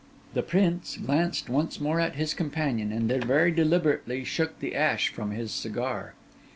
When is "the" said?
0.33-0.41, 4.59-4.73